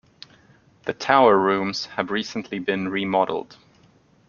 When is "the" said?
0.87-0.95